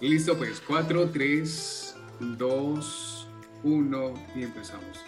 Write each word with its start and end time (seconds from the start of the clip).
Listo, 0.00 0.34
pues 0.38 0.62
4, 0.66 1.10
3, 1.10 1.94
2, 2.38 3.28
1 3.62 4.14
y 4.34 4.42
empezamos. 4.44 4.98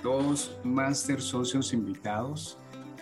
Dos 0.00 0.56
Master 0.62 1.20
Socios 1.20 1.72
invitados. 1.72 2.56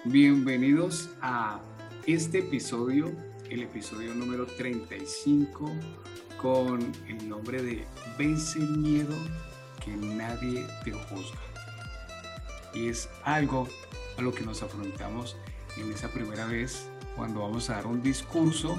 Bienvenidos 0.06 1.10
a 1.20 1.60
este 2.06 2.38
episodio, 2.38 3.12
el 3.50 3.64
episodio 3.64 4.14
número 4.14 4.46
35, 4.46 5.70
con 6.40 6.80
el 7.06 7.28
nombre 7.28 7.62
de 7.62 7.84
Vence 8.16 8.58
el 8.58 8.78
miedo 8.78 9.14
que 9.84 9.90
nadie 9.90 10.66
te 10.84 10.92
juzga. 10.92 11.40
Y 12.72 12.88
es 12.88 13.10
algo 13.24 13.68
a 14.16 14.22
lo 14.22 14.32
que 14.32 14.42
nos 14.42 14.62
afrontamos 14.62 15.36
en 15.76 15.92
esa 15.92 16.08
primera 16.08 16.46
vez 16.46 16.88
cuando 17.14 17.40
vamos 17.40 17.68
a 17.68 17.74
dar 17.74 17.86
un 17.86 18.02
discurso, 18.02 18.74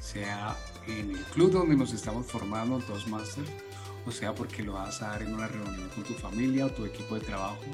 sea 0.00 0.54
en 0.86 1.10
el 1.10 1.24
club 1.26 1.52
donde 1.52 1.76
nos 1.76 1.92
estamos 1.92 2.26
formando, 2.26 2.78
Toastmasters, 2.78 3.50
o 4.06 4.10
sea 4.10 4.34
porque 4.34 4.62
lo 4.62 4.74
vas 4.74 5.02
a 5.02 5.08
dar 5.08 5.22
en 5.22 5.34
una 5.34 5.48
reunión 5.48 5.88
con 5.94 6.04
tu 6.04 6.14
familia 6.14 6.66
o 6.66 6.70
tu 6.70 6.84
equipo 6.84 7.14
de 7.14 7.20
trabajo, 7.20 7.64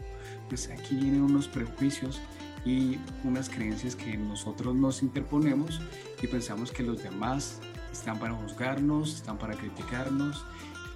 pues 0.49 0.69
aquí 0.71 0.95
vienen 0.97 1.23
unos 1.23 1.49
prejuicios 1.49 2.21
y 2.65 2.99
unas 3.25 3.49
creencias 3.49 3.97
que 3.97 4.17
nosotros 4.17 4.75
nos 4.75 5.03
interponemos 5.03 5.81
y 6.23 6.27
pensamos 6.27 6.73
que 6.73 6.83
los 6.83 7.03
demás 7.03 7.61
están 7.93 8.19
para 8.19 8.35
juzgarnos, 8.35 9.17
están 9.17 9.39
para 9.39 9.55
criticarnos. 9.55 10.45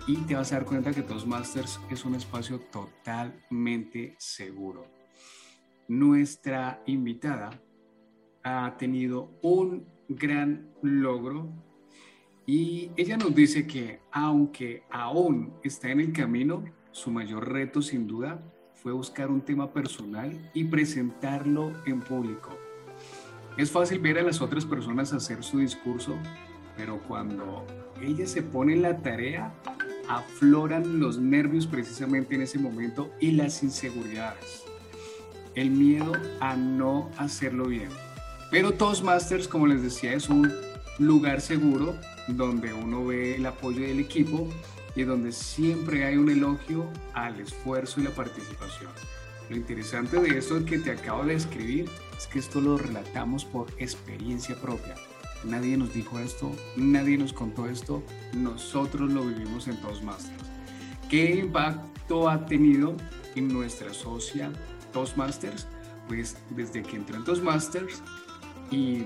Y 0.07 0.17
te 0.17 0.35
vas 0.35 0.51
a 0.53 0.57
dar 0.57 0.65
cuenta 0.65 0.93
que 0.93 1.03
Toastmasters 1.03 1.79
es 1.89 2.05
un 2.05 2.17
espacio 2.17 2.59
totalmente 2.59 4.17
seguro. 4.19 4.85
Nuestra 5.87 6.83
invitada 6.87 7.51
ha 8.43 8.77
tenido 8.77 9.31
un 9.43 9.87
gran 10.09 10.73
logro 10.83 11.53
y 12.47 12.91
ella 12.97 13.17
nos 13.17 13.35
dice 13.35 13.67
que 13.67 14.01
aunque 14.11 14.83
aún 14.91 15.55
está 15.63 15.91
en 15.91 16.01
el 16.01 16.13
camino, 16.13 16.65
su 16.91 17.11
mayor 17.11 17.53
reto 17.53 17.83
sin 17.83 18.07
duda 18.07 18.43
fue 18.75 18.93
buscar 18.93 19.31
un 19.31 19.41
tema 19.43 19.73
personal 19.73 20.51
y 20.53 20.65
presentarlo 20.65 21.73
en 21.87 22.01
público. 22.01 22.51
Es 23.57 23.71
fácil 23.71 24.01
ver 24.01 24.19
a 24.19 24.23
las 24.23 24.41
otras 24.41 24.65
personas 24.65 25.13
hacer 25.13 25.45
su 25.45 25.59
discurso, 25.59 26.17
pero 26.77 27.01
cuando 27.07 27.65
ella 28.01 28.27
se 28.27 28.43
pone 28.43 28.73
en 28.73 28.83
la 28.83 28.99
tarea, 29.03 29.55
afloran 30.09 30.99
los 30.99 31.19
nervios 31.19 31.67
precisamente 31.67 32.35
en 32.35 32.43
ese 32.43 32.59
momento 32.59 33.13
y 33.21 33.33
las 33.33 33.63
inseguridades. 33.63 34.65
El 35.55 35.71
miedo 35.71 36.13
a 36.41 36.57
no 36.57 37.11
hacerlo 37.19 37.67
bien. 37.67 37.91
Pero 38.51 38.73
Toastmasters, 38.73 39.47
como 39.47 39.67
les 39.67 39.83
decía, 39.83 40.13
es 40.15 40.29
un 40.29 40.51
lugar 40.99 41.41
seguro 41.41 41.95
donde 42.29 42.73
uno 42.73 43.07
ve 43.07 43.37
el 43.37 43.47
apoyo 43.47 43.81
del 43.81 44.01
equipo 44.01 44.49
y 44.95 45.03
donde 45.03 45.33
siempre 45.33 46.05
hay 46.05 46.17
un 46.17 46.31
elogio 46.31 46.87
al 47.15 47.41
esfuerzo 47.41 48.01
y 48.01 48.05
la 48.05 48.11
participación. 48.11 48.91
Lo 49.49 49.57
interesante 49.57 50.21
de 50.21 50.39
esto 50.39 50.65
que 50.65 50.79
te 50.79 50.93
acabo 50.93 51.25
de 51.25 51.35
escribir 51.35 51.89
es 52.17 52.27
que 52.27 52.39
esto 52.39 52.61
lo 52.61 52.79
relatamos 52.79 53.45
por 53.45 53.67
experiencia 53.79 54.55
propia. 54.61 54.95
Nadie 55.45 55.77
nos 55.77 55.93
dijo 55.93 56.19
esto, 56.21 56.53
nadie 56.77 57.19
nos 57.19 57.33
contó 57.33 57.69
esto, 57.69 58.03
nosotros 58.33 59.11
lo 59.13 59.25
vivimos 59.25 59.67
en 59.67 59.81
Toastmasters. 59.81 60.45
¿Qué 61.11 61.35
impacto 61.35 62.29
ha 62.29 62.47
tenido 62.47 62.97
en 63.35 63.49
nuestra 63.49 63.93
socia 63.93 64.53
Toastmasters? 64.93 65.67
Pues 66.07 66.37
desde 66.51 66.83
que 66.83 66.97
entró 66.97 67.17
en 67.17 67.25
Toastmasters 67.25 68.03
y 68.71 69.03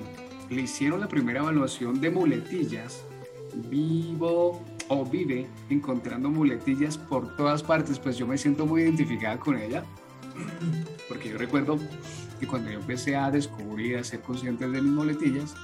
le 0.51 0.63
hicieron 0.63 1.01
la 1.01 1.09
primera 1.09 1.41
evaluación 1.41 2.01
de 2.01 2.11
muletillas, 2.11 3.05
vivo 3.69 4.63
o 4.89 5.05
vive 5.05 5.47
encontrando 5.71 6.31
muletillas 6.31 6.97
por 6.97 7.37
todas 7.37 7.63
partes, 7.63 7.99
pues 7.99 8.17
yo 8.17 8.27
me 8.27 8.39
siento 8.39 8.67
muy 8.67 8.83
identificada 8.83 9.39
con 9.39 9.59
ella, 9.59 9.85
porque 11.09 11.31
yo 11.31 11.39
recuerdo 11.39 11.79
que 12.39 12.47
cuando 12.47 12.71
yo 12.71 12.79
empecé 12.79 13.17
a 13.17 13.31
descubrir, 13.31 13.97
a 13.97 14.05
ser 14.05 14.21
consciente 14.21 14.69
de 14.69 14.81
mis 14.81 14.93
muletillas, 14.93 15.55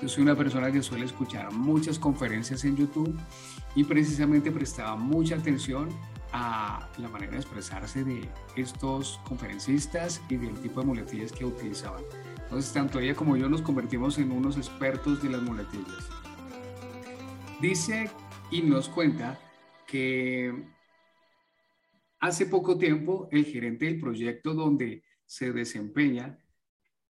yo 0.00 0.08
soy 0.08 0.22
una 0.22 0.36
persona 0.36 0.70
que 0.70 0.82
suele 0.82 1.04
escuchar 1.04 1.52
muchas 1.52 1.98
conferencias 1.98 2.64
en 2.64 2.76
YouTube 2.76 3.14
y 3.74 3.84
precisamente 3.84 4.50
prestaba 4.50 4.96
mucha 4.96 5.36
atención 5.36 5.88
a 6.36 6.90
la 6.98 7.08
manera 7.08 7.30
de 7.30 7.38
expresarse 7.38 8.02
de 8.02 8.28
estos 8.56 9.20
conferencistas 9.24 10.20
y 10.28 10.36
del 10.36 10.60
tipo 10.60 10.80
de 10.80 10.86
muletillas 10.86 11.30
que 11.30 11.44
utilizaban. 11.44 12.02
Entonces, 12.42 12.72
tanto 12.72 12.98
ella 12.98 13.14
como 13.14 13.36
yo 13.36 13.48
nos 13.48 13.62
convertimos 13.62 14.18
en 14.18 14.32
unos 14.32 14.56
expertos 14.56 15.22
de 15.22 15.30
las 15.30 15.40
muletillas. 15.42 16.10
Dice 17.60 18.10
y 18.50 18.62
nos 18.62 18.88
cuenta 18.88 19.38
que 19.86 20.52
hace 22.18 22.46
poco 22.46 22.76
tiempo 22.76 23.28
el 23.30 23.44
gerente 23.44 23.86
del 23.86 24.00
proyecto 24.00 24.54
donde 24.54 25.04
se 25.24 25.52
desempeña 25.52 26.36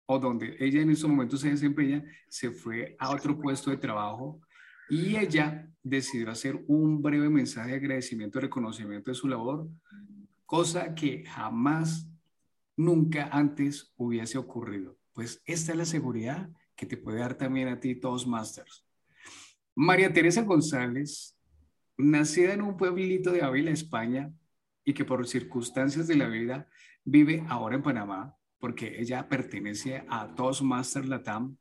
o 0.06 0.18
donde 0.18 0.56
ella 0.58 0.80
en 0.80 0.90
ese 0.90 1.06
momento 1.06 1.36
se 1.36 1.50
desempeña, 1.50 2.04
se 2.28 2.50
fue 2.50 2.96
a 2.98 3.10
otro 3.10 3.38
puesto 3.38 3.70
de 3.70 3.76
trabajo 3.76 4.40
y 4.92 5.16
ella 5.16 5.66
decidió 5.82 6.30
hacer 6.30 6.62
un 6.68 7.00
breve 7.00 7.30
mensaje 7.30 7.70
de 7.70 7.76
agradecimiento 7.76 8.38
y 8.38 8.42
reconocimiento 8.42 9.10
de 9.10 9.14
su 9.14 9.26
labor, 9.26 9.66
cosa 10.44 10.94
que 10.94 11.24
jamás, 11.24 12.06
nunca 12.76 13.30
antes 13.32 13.90
hubiese 13.96 14.36
ocurrido. 14.36 14.98
Pues 15.14 15.40
esta 15.46 15.72
es 15.72 15.78
la 15.78 15.86
seguridad 15.86 16.50
que 16.76 16.84
te 16.84 16.98
puede 16.98 17.20
dar 17.20 17.38
también 17.38 17.68
a 17.68 17.80
ti 17.80 17.94
Toastmasters. 17.94 18.84
María 19.74 20.12
Teresa 20.12 20.42
González, 20.42 21.38
nacida 21.96 22.52
en 22.52 22.60
un 22.60 22.76
pueblito 22.76 23.32
de 23.32 23.40
Ávila, 23.40 23.70
España, 23.70 24.30
y 24.84 24.92
que 24.92 25.06
por 25.06 25.26
circunstancias 25.26 26.06
de 26.06 26.16
la 26.16 26.28
vida 26.28 26.68
vive 27.02 27.46
ahora 27.48 27.76
en 27.76 27.82
Panamá, 27.82 28.36
porque 28.58 29.00
ella 29.00 29.26
pertenece 29.26 30.04
a 30.06 30.34
Toastmasters 30.34 31.08
Latam, 31.08 31.56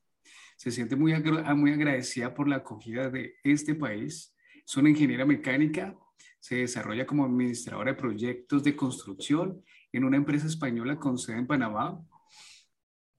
se 0.62 0.70
siente 0.70 0.96
muy, 0.96 1.12
muy 1.56 1.72
agradecida 1.72 2.36
por 2.36 2.48
la 2.48 2.58
acogida 2.58 3.10
de 3.10 3.34
este 3.44 3.74
país. 3.74 4.32
Es 4.64 4.78
una 4.78 4.92
ingeniera 4.92 5.26
mecánica, 5.26 5.98
se 6.40 6.58
desarrolla 6.58 7.08
como 7.08 7.26
administradora 7.26 7.94
de 7.94 7.98
proyectos 7.98 8.64
de 8.64 8.76
construcción 8.76 9.64
en 9.92 10.04
una 10.04 10.18
empresa 10.18 10.46
española 10.46 11.00
con 11.00 11.18
sede 11.18 11.40
en 11.40 11.48
Panamá 11.48 12.00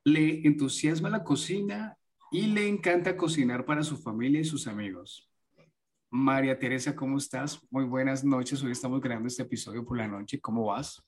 le 0.04 0.46
entusiasma 0.46 1.10
la 1.10 1.24
cocina 1.24 1.98
y 2.30 2.46
le 2.46 2.68
encanta 2.68 3.16
cocinar 3.16 3.64
para 3.64 3.82
su 3.82 3.96
familia 3.96 4.40
y 4.40 4.44
sus 4.44 4.68
amigos. 4.68 5.28
María 6.10 6.56
Teresa, 6.56 6.94
¿cómo 6.94 7.18
estás? 7.18 7.60
Muy 7.72 7.86
buenas 7.86 8.22
noches. 8.22 8.62
Hoy 8.62 8.70
estamos 8.70 9.00
grabando 9.00 9.26
este 9.26 9.42
episodio 9.42 9.84
por 9.84 9.98
la 9.98 10.06
noche. 10.06 10.40
¿Cómo 10.40 10.66
vas? 10.66 11.02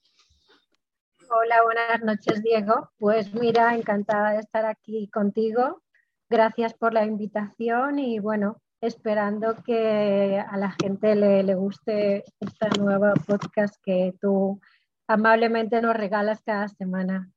Hola, 1.30 1.62
buenas 1.62 2.02
noches, 2.02 2.42
Diego. 2.42 2.90
Pues 2.98 3.32
mira, 3.34 3.76
encantada 3.76 4.32
de 4.32 4.40
estar 4.40 4.66
aquí 4.66 5.08
contigo. 5.12 5.83
Gracias 6.30 6.74
por 6.74 6.92
la 6.94 7.04
invitación 7.04 7.98
y 7.98 8.18
bueno, 8.18 8.60
esperando 8.80 9.56
que 9.64 10.38
a 10.38 10.56
la 10.56 10.74
gente 10.82 11.14
le, 11.14 11.42
le 11.42 11.54
guste 11.54 12.24
esta 12.40 12.68
nueva 12.78 13.12
podcast 13.26 13.74
que 13.84 14.14
tú 14.20 14.60
amablemente 15.06 15.80
nos 15.82 15.96
regalas 15.96 16.42
cada 16.42 16.68
semana. 16.68 17.30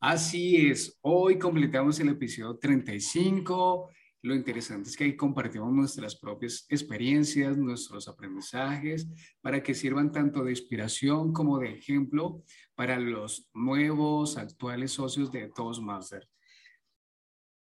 Así 0.00 0.68
es, 0.68 0.98
hoy 1.00 1.38
completamos 1.38 1.98
el 2.00 2.10
episodio 2.10 2.58
35. 2.58 3.90
Lo 4.22 4.34
interesante 4.34 4.88
es 4.88 4.96
que 4.96 5.04
ahí 5.04 5.16
compartimos 5.16 5.72
nuestras 5.72 6.16
propias 6.16 6.66
experiencias, 6.68 7.56
nuestros 7.56 8.08
aprendizajes, 8.08 9.06
para 9.40 9.62
que 9.62 9.74
sirvan 9.74 10.12
tanto 10.12 10.44
de 10.44 10.50
inspiración 10.50 11.32
como 11.32 11.58
de 11.58 11.72
ejemplo 11.72 12.42
para 12.74 12.98
los 12.98 13.48
nuevos, 13.52 14.38
actuales 14.38 14.92
socios 14.92 15.30
de 15.30 15.48
Toastmasters. 15.48 16.33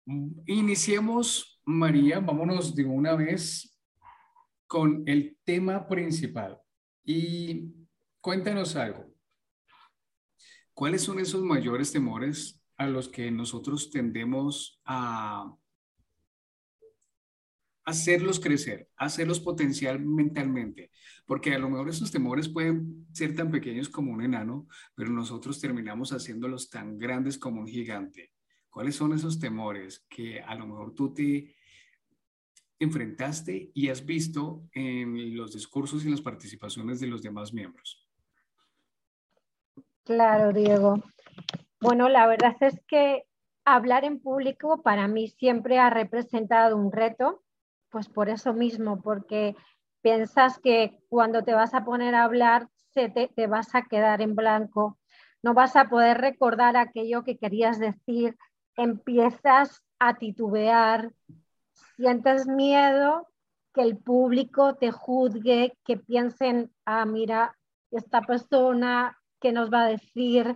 Iniciemos, 0.06 1.60
María, 1.66 2.20
vámonos 2.20 2.76
de 2.76 2.86
una 2.86 3.16
vez 3.16 3.76
con 4.68 5.04
el 5.08 5.38
tema 5.44 5.88
principal. 5.88 6.60
Y 7.04 7.72
cuéntanos 8.22 8.76
algo. 8.76 9.12
¿Cuáles 10.74 11.02
son 11.02 11.20
esos 11.20 11.42
mayores 11.42 11.92
temores 11.92 12.62
a 12.78 12.86
los 12.86 13.10
que 13.10 13.32
nosotros 13.32 13.90
tendemos 13.90 14.80
a 14.86 15.56
hacerlos 17.86 18.40
crecer, 18.40 18.90
hacerlos 18.98 19.40
potencial 19.40 20.00
mentalmente? 20.00 20.92
Porque 21.26 21.56
a 21.56 21.60
lo 21.60 21.70
mejor 21.70 21.90
esos 21.90 22.12
temores 22.12 22.48
pueden 22.50 23.08
ser 23.12 23.36
tan 23.36 23.50
pequeños 23.50 23.90
como 23.90 24.12
un 24.12 24.22
enano, 24.22 24.68
pero 24.94 25.10
nosotros 25.10 25.60
terminamos 25.60 26.12
haciéndolos 26.12 26.70
tan 26.70 26.98
grandes 26.98 27.40
como 27.40 27.62
un 27.62 27.68
gigante. 27.68 28.35
¿Cuáles 28.76 28.98
son 28.98 29.14
esos 29.14 29.40
temores 29.40 30.06
que 30.10 30.42
a 30.42 30.54
lo 30.54 30.68
mejor 30.68 30.94
tú 30.94 31.14
te 31.14 31.56
enfrentaste 32.78 33.72
y 33.74 33.88
has 33.88 34.06
visto 34.06 34.64
en 34.74 35.38
los 35.38 35.54
discursos 35.54 36.04
y 36.04 36.10
las 36.10 36.20
participaciones 36.20 37.00
de 37.00 37.08
los 37.08 37.22
demás 37.22 37.54
miembros? 37.54 38.06
Claro, 40.04 40.52
Diego. 40.52 41.02
Bueno, 41.80 42.10
la 42.10 42.28
verdad 42.28 42.58
es 42.60 42.78
que 42.86 43.24
hablar 43.64 44.04
en 44.04 44.20
público 44.20 44.82
para 44.82 45.08
mí 45.08 45.30
siempre 45.30 45.80
ha 45.80 45.90
representado 45.90 46.76
un 46.76 46.92
reto 46.92 47.46
pues 47.90 48.10
por 48.10 48.28
eso 48.28 48.54
mismo, 48.54 49.02
porque 49.02 49.56
piensas 50.02 50.60
que 50.60 51.00
cuando 51.08 51.46
te 51.46 51.54
vas 51.54 51.74
a 51.74 51.86
poner 51.86 52.14
a 52.14 52.26
hablar 52.26 52.68
se 52.94 53.08
te, 53.08 53.30
te 53.30 53.48
vas 53.48 53.74
a 53.74 53.84
quedar 53.84 54.22
en 54.22 54.36
blanco, 54.36 55.00
no 55.42 55.54
vas 55.54 55.78
a 55.78 55.90
poder 55.90 56.18
recordar 56.18 56.76
aquello 56.76 57.24
que 57.24 57.38
querías 57.38 57.80
decir, 57.80 58.36
empiezas 58.78 59.82
a 60.00 60.16
titubear, 60.16 61.12
sientes 61.96 62.48
miedo 62.48 63.28
que 63.74 63.82
el 63.82 63.98
público 63.98 64.76
te 64.76 64.92
juzgue, 64.92 65.78
que 65.84 65.98
piensen, 65.98 66.72
ah, 66.86 67.06
mira, 67.06 67.56
esta 67.92 68.22
persona, 68.22 69.18
¿qué 69.40 69.52
nos 69.52 69.72
va 69.72 69.84
a 69.84 69.90
decir? 69.90 70.56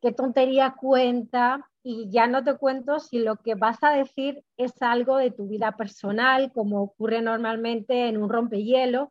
¿Qué 0.00 0.12
tontería 0.12 0.74
cuenta? 0.78 1.68
Y 1.82 2.10
ya 2.10 2.26
no 2.26 2.44
te 2.44 2.56
cuento 2.56 3.00
si 3.00 3.18
lo 3.18 3.36
que 3.36 3.54
vas 3.54 3.82
a 3.82 3.90
decir 3.90 4.44
es 4.56 4.80
algo 4.82 5.16
de 5.16 5.30
tu 5.30 5.48
vida 5.48 5.72
personal, 5.72 6.52
como 6.52 6.82
ocurre 6.82 7.22
normalmente 7.22 8.08
en 8.08 8.22
un 8.22 8.28
rompehielo, 8.28 9.10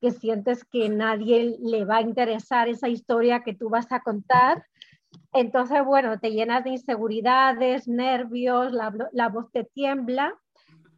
que 0.00 0.10
sientes 0.10 0.64
que 0.64 0.88
nadie 0.88 1.56
le 1.60 1.84
va 1.84 1.98
a 1.98 2.02
interesar 2.02 2.68
esa 2.68 2.88
historia 2.88 3.42
que 3.42 3.54
tú 3.54 3.68
vas 3.68 3.90
a 3.92 4.00
contar. 4.00 4.64
Entonces, 5.32 5.84
bueno, 5.84 6.18
te 6.18 6.30
llenas 6.30 6.64
de 6.64 6.70
inseguridades, 6.70 7.88
nervios, 7.88 8.72
la, 8.72 8.92
la 9.12 9.28
voz 9.28 9.50
te 9.50 9.64
tiembla 9.64 10.34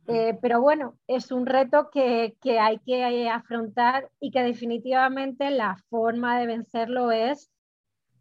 eh, 0.06 0.38
pero 0.42 0.60
bueno, 0.60 0.98
es 1.06 1.32
un 1.32 1.46
reto 1.46 1.88
que, 1.90 2.36
que, 2.42 2.58
hay 2.58 2.78
que 2.80 3.28
afrontar 3.28 4.10
y 4.20 4.30
que 4.30 4.42
definitivamente 4.42 5.50
la 5.50 5.76
forma 5.88 6.38
de 6.38 6.46
vencerlo 6.46 7.10
es 7.10 7.50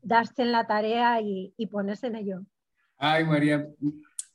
darse 0.02 0.44
en 0.44 0.54
la 0.54 0.66
tarea 0.66 1.22
y, 1.22 1.54
y 1.58 1.68
ponerse 1.68 2.08
en 2.08 2.16
ello. 2.16 2.46
Ay, 2.98 3.26
María, 3.26 3.68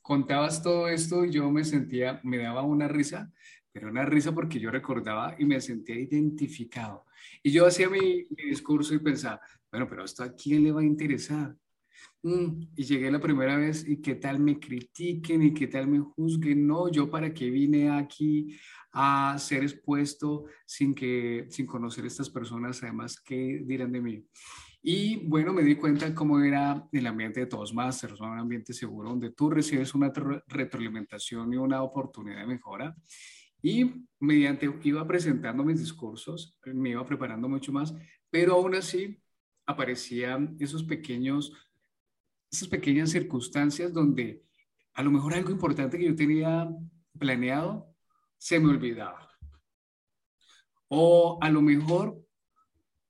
contabas 0.03 0.63
todo 0.63 0.89
esto 0.89 1.25
y 1.25 1.31
yo 1.31 1.51
me 1.51 1.65
sentía, 1.65 2.21
me 2.23 2.39
daba 2.39 2.63
una 2.63 2.87
risa, 2.87 3.31
pero 3.73 3.89
una 3.89 4.05
risa 4.05 4.33
porque 4.33 4.61
yo 4.61 4.71
recordaba 4.71 5.35
y 5.39 5.47
me 5.47 5.61
sentía 5.61 5.97
identificado. 5.99 7.07
Y 7.43 7.51
yo 7.51 7.67
hacía 7.67 7.89
mi, 7.89 8.27
mi 8.29 8.45
discurso 8.45 8.95
y 8.95 8.99
pensaba, 8.99 9.41
bueno, 9.71 9.87
pero 9.89 10.05
esto 10.05 10.23
a 10.23 10.35
quién 10.35 10.65
le 10.65 10.73
va 10.73 10.81
a 10.81 10.85
interesar? 10.85 11.57
Mm, 12.23 12.63
y 12.77 12.85
llegué 12.85 13.11
la 13.11 13.21
primera 13.21 13.57
vez 13.57 13.89
y 13.89 14.01
qué 14.01 14.17
tal 14.17 14.41
me 14.41 14.59
critiquen 14.59 15.43
y 15.43 15.55
qué 15.55 15.69
tal 15.69 15.87
me 15.87 16.01
juzguen. 16.01 16.67
No, 16.67 16.91
yo 16.91 17.11
para 17.11 17.33
qué 17.33 17.51
vine 17.51 17.91
aquí 17.91 18.59
a 18.93 19.37
ser 19.39 19.63
expuesto 19.63 20.47
sin 20.67 20.95
que 20.95 21.47
sin 21.51 21.67
conocer 21.67 22.07
estas 22.07 22.31
personas, 22.31 22.83
además 22.83 23.21
qué 23.21 23.63
dirán 23.65 23.93
de 23.93 24.01
mí. 24.01 24.27
Y 24.83 25.27
bueno, 25.27 25.53
me 25.53 25.63
di 25.63 25.75
cuenta 25.75 26.15
cómo 26.15 26.41
era 26.41 26.89
el 26.93 27.07
ambiente 27.07 27.41
de 27.41 27.47
todos 27.47 27.75
Masters, 27.75 28.21
un 28.21 28.39
ambiente 28.39 28.73
seguro 28.73 29.11
donde 29.11 29.33
tú 29.33 29.51
recibes 29.51 29.95
una 29.95 30.13
retroalimentación 30.47 31.53
y 31.53 31.57
una 31.57 31.83
oportunidad 31.83 32.41
de 32.41 32.47
mejora. 32.47 32.97
Y 33.61 34.07
mediante 34.21 34.73
iba 34.85 35.07
presentando 35.07 35.65
mis 35.65 35.81
discursos, 35.81 36.57
me 36.65 36.91
iba 36.91 37.05
preparando 37.05 37.49
mucho 37.49 37.73
más, 37.73 37.93
pero 38.31 38.55
aún 38.55 38.77
así 38.77 39.21
aparecían 39.69 40.57
esos 40.59 40.83
pequeños 40.83 41.53
esas 42.51 42.69
pequeñas 42.69 43.11
circunstancias 43.11 43.93
donde 43.93 44.43
a 44.95 45.03
lo 45.03 45.11
mejor 45.11 45.35
algo 45.35 45.51
importante 45.51 45.99
que 45.99 46.07
yo 46.07 46.17
tenía 46.17 46.69
planeado 47.19 47.95
se 48.39 48.59
me 48.59 48.71
olvidaba. 48.71 49.31
O 50.89 51.39
a 51.43 51.51
lo 51.51 51.61
mejor, 51.61 52.25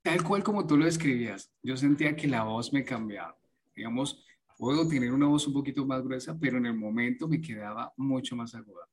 tal 0.03 0.23
cual 0.25 0.43
como 0.43 0.67
tú 0.67 0.77
lo 0.77 0.85
describías, 0.85 1.53
yo 1.63 1.77
sentía 1.77 2.17
que 2.17 2.27
la 2.27 2.43
voz 2.43 2.73
me 2.73 2.85
cambiaba. 2.85 3.39
Digamos, 3.75 4.25
puedo 4.59 4.89
tener 4.89 5.13
una 5.13 5.27
voz 5.27 5.47
un 5.47 5.53
poquito 5.53 5.87
más 5.87 6.03
gruesa, 6.03 6.37
pero 6.39 6.59
en 6.59 6.67
el 6.67 6.75
momento 6.75 7.29
me 7.29 7.41
quedaba 7.41 7.93
mucho 7.97 8.35
más 8.35 8.55
aguda. 8.55 8.89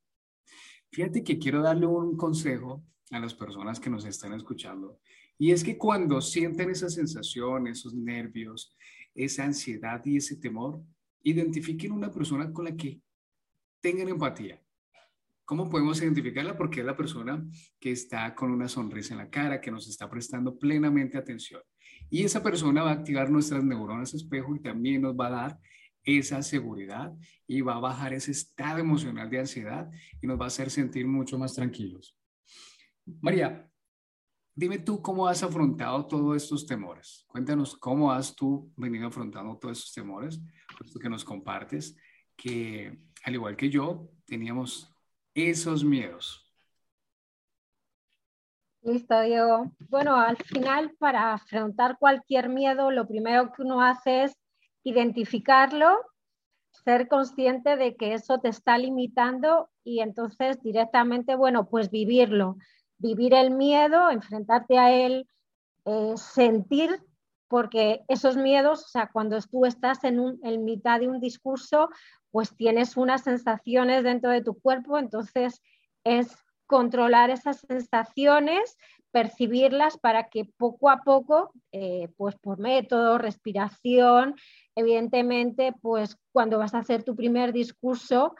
Fíjate 0.92 1.24
que 1.24 1.38
quiero 1.38 1.60
darle 1.60 1.86
un 1.86 2.16
consejo 2.16 2.84
a 3.10 3.20
las 3.20 3.34
personas 3.34 3.78
que 3.78 3.90
nos 3.90 4.04
están 4.04 4.32
escuchando, 4.32 5.00
y 5.38 5.50
es 5.50 5.62
que 5.62 5.76
cuando 5.76 6.20
sienten 6.20 6.70
esa 6.70 6.88
sensación, 6.88 7.66
esos 7.66 7.94
nervios, 7.94 8.74
esa 9.14 9.44
ansiedad 9.44 10.00
y 10.04 10.16
ese 10.16 10.36
temor, 10.36 10.82
identifiquen 11.22 11.92
una 11.92 12.10
persona 12.10 12.52
con 12.52 12.64
la 12.64 12.76
que 12.76 13.00
tengan 13.80 14.08
empatía. 14.08 14.62
¿Cómo 15.44 15.68
podemos 15.68 16.00
identificarla? 16.02 16.56
Porque 16.56 16.80
es 16.80 16.86
la 16.86 16.96
persona 16.96 17.44
que 17.78 17.92
está 17.92 18.34
con 18.34 18.50
una 18.50 18.68
sonrisa 18.68 19.14
en 19.14 19.18
la 19.18 19.30
cara, 19.30 19.60
que 19.60 19.70
nos 19.70 19.88
está 19.88 20.10
prestando 20.10 20.58
plenamente 20.58 21.18
atención. 21.18 21.62
Y 22.10 22.24
esa 22.24 22.42
persona 22.42 22.82
va 22.82 22.90
a 22.90 22.94
activar 22.94 23.30
nuestras 23.30 23.62
neuronas 23.62 24.14
espejo 24.14 24.56
y 24.56 24.60
también 24.60 25.02
nos 25.02 25.14
va 25.14 25.28
a 25.28 25.30
dar 25.30 25.58
esa 26.02 26.42
seguridad 26.42 27.12
y 27.46 27.60
va 27.60 27.76
a 27.76 27.80
bajar 27.80 28.12
ese 28.14 28.30
estado 28.30 28.78
emocional 28.78 29.28
de 29.28 29.40
ansiedad 29.40 29.90
y 30.20 30.26
nos 30.26 30.40
va 30.40 30.44
a 30.44 30.48
hacer 30.48 30.70
sentir 30.70 31.06
mucho 31.06 31.38
más 31.38 31.54
tranquilos. 31.54 32.15
María, 33.20 33.66
Dime 34.58 34.78
tú 34.78 35.02
cómo 35.02 35.28
has 35.28 35.42
afrontado 35.42 36.06
todos 36.06 36.34
estos 36.42 36.66
temores. 36.66 37.26
Cuéntanos 37.28 37.76
cómo 37.76 38.10
has 38.10 38.34
tú 38.34 38.72
venido 38.74 39.06
afrontando 39.06 39.58
todos 39.58 39.76
estos 39.76 39.92
temores, 39.92 40.40
puesto 40.78 40.98
que 40.98 41.10
nos 41.10 41.26
compartes 41.26 41.94
que, 42.34 42.98
al 43.24 43.34
igual 43.34 43.54
que 43.54 43.68
yo, 43.68 44.08
teníamos 44.24 44.90
esos 45.34 45.84
miedos. 45.84 46.50
Listo, 48.80 49.20
Diego. 49.20 49.72
Bueno, 49.90 50.16
al 50.16 50.38
final, 50.38 50.96
para 50.98 51.34
afrontar 51.34 51.98
cualquier 51.98 52.48
miedo, 52.48 52.90
lo 52.90 53.06
primero 53.06 53.52
que 53.52 53.60
uno 53.60 53.82
hace 53.82 54.24
es 54.24 54.32
identificarlo, 54.84 55.98
ser 56.70 57.08
consciente 57.08 57.76
de 57.76 57.94
que 57.94 58.14
eso 58.14 58.38
te 58.40 58.48
está 58.48 58.78
limitando 58.78 59.68
y 59.84 60.00
entonces 60.00 60.62
directamente, 60.62 61.36
bueno, 61.36 61.68
pues 61.68 61.90
vivirlo 61.90 62.56
vivir 62.98 63.34
el 63.34 63.50
miedo, 63.50 64.10
enfrentarte 64.10 64.78
a 64.78 64.92
él, 64.92 65.28
eh, 65.84 66.14
sentir, 66.16 67.00
porque 67.48 68.02
esos 68.08 68.36
miedos, 68.36 68.84
o 68.84 68.88
sea, 68.88 69.08
cuando 69.12 69.38
tú 69.40 69.66
estás 69.66 70.02
en, 70.04 70.18
un, 70.18 70.40
mitad 70.64 71.00
de 71.00 71.08
un 71.08 71.20
discurso, 71.20 71.90
pues 72.30 72.54
tienes 72.56 72.96
unas 72.96 73.22
sensaciones 73.22 74.02
dentro 74.02 74.30
de 74.30 74.42
tu 74.42 74.58
cuerpo, 74.60 74.98
entonces 74.98 75.62
es 76.04 76.36
controlar 76.66 77.30
esas 77.30 77.60
sensaciones, 77.60 78.76
percibirlas 79.12 79.96
para 79.96 80.28
que 80.28 80.44
poco 80.56 80.90
a 80.90 81.02
poco, 81.02 81.52
eh, 81.72 82.08
pues 82.16 82.34
por 82.36 82.58
método, 82.58 83.16
respiración, 83.18 84.34
evidentemente, 84.74 85.72
pues 85.80 86.18
cuando 86.32 86.58
vas 86.58 86.74
a 86.74 86.80
hacer 86.80 87.04
tu 87.04 87.14
primer 87.14 87.52
discurso, 87.52 88.34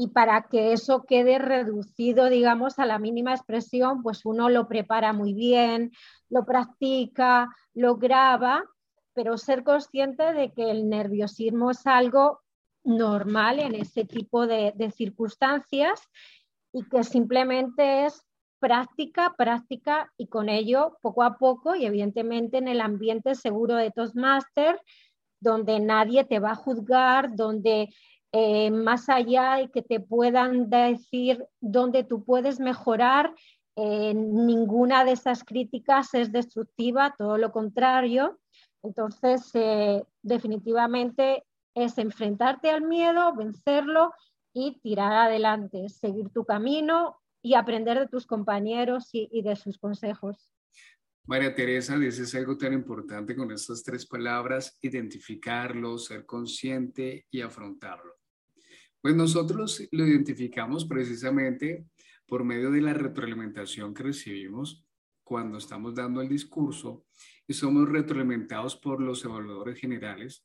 y 0.00 0.08
para 0.08 0.44
que 0.48 0.72
eso 0.72 1.02
quede 1.02 1.38
reducido, 1.38 2.30
digamos, 2.30 2.78
a 2.78 2.86
la 2.86 2.98
mínima 2.98 3.34
expresión, 3.34 4.02
pues 4.02 4.24
uno 4.24 4.48
lo 4.48 4.66
prepara 4.66 5.12
muy 5.12 5.34
bien, 5.34 5.92
lo 6.30 6.46
practica, 6.46 7.54
lo 7.74 7.96
graba, 7.96 8.64
pero 9.12 9.36
ser 9.36 9.62
consciente 9.62 10.32
de 10.32 10.54
que 10.54 10.70
el 10.70 10.88
nerviosismo 10.88 11.70
es 11.70 11.86
algo 11.86 12.40
normal 12.82 13.60
en 13.60 13.74
ese 13.74 14.06
tipo 14.06 14.46
de, 14.46 14.72
circunstancias 14.96 16.00
y 16.72 16.88
que 16.88 17.04
simplemente 17.04 18.06
es 18.06 18.22
práctica, 18.58 19.34
práctica 19.36 20.10
y 20.16 20.28
con 20.28 20.48
ello 20.48 20.96
poco 21.02 21.24
a 21.24 21.36
poco 21.36 21.74
y 21.74 21.84
evidentemente 21.84 22.56
en 22.56 22.68
el 22.68 22.80
ambiente 22.80 23.34
seguro 23.34 23.74
de 23.74 23.90
Toastmaster, 23.90 24.80
donde 25.40 25.78
nadie 25.78 26.24
te 26.24 26.38
va 26.38 26.52
a 26.52 26.62
juzgar, 26.64 27.36
donde 27.36 27.90
eh, 28.32 28.70
más 28.70 29.08
allá 29.08 29.56
de 29.56 29.70
que 29.70 29.82
te 29.82 30.00
puedan 30.00 30.70
decir 30.70 31.44
dónde 31.60 32.04
tú 32.04 32.24
puedes 32.24 32.60
mejorar, 32.60 33.34
eh, 33.76 34.14
ninguna 34.14 35.04
de 35.04 35.12
esas 35.12 35.42
críticas 35.42 36.14
es 36.14 36.30
destructiva, 36.30 37.14
todo 37.18 37.38
lo 37.38 37.50
contrario. 37.50 38.38
Entonces, 38.82 39.50
eh, 39.54 40.04
definitivamente 40.22 41.44
es 41.74 41.98
enfrentarte 41.98 42.70
al 42.70 42.82
miedo, 42.82 43.34
vencerlo 43.34 44.12
y 44.52 44.78
tirar 44.80 45.12
adelante, 45.12 45.88
seguir 45.88 46.30
tu 46.30 46.44
camino 46.44 47.16
y 47.42 47.54
aprender 47.54 47.98
de 47.98 48.08
tus 48.08 48.26
compañeros 48.26 49.08
y, 49.12 49.28
y 49.32 49.42
de 49.42 49.56
sus 49.56 49.78
consejos. 49.78 50.50
María 51.26 51.54
Teresa, 51.54 51.96
dices 51.96 52.34
algo 52.34 52.56
tan 52.56 52.72
importante 52.72 53.36
con 53.36 53.52
estas 53.52 53.82
tres 53.84 54.04
palabras, 54.06 54.76
identificarlo, 54.82 55.96
ser 55.98 56.26
consciente 56.26 57.26
y 57.30 57.40
afrontarlo. 57.40 58.09
Pues 59.00 59.14
nosotros 59.14 59.88
lo 59.92 60.06
identificamos 60.06 60.84
precisamente 60.84 61.86
por 62.26 62.44
medio 62.44 62.70
de 62.70 62.82
la 62.82 62.92
retroalimentación 62.92 63.94
que 63.94 64.02
recibimos 64.02 64.84
cuando 65.24 65.58
estamos 65.58 65.94
dando 65.94 66.20
el 66.20 66.28
discurso 66.28 67.06
y 67.46 67.54
somos 67.54 67.88
retroalimentados 67.88 68.76
por 68.76 69.00
los 69.00 69.24
evaluadores 69.24 69.78
generales 69.78 70.44